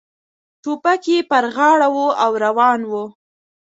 [0.61, 2.93] ټوپک یې پر غاړه و او روان و.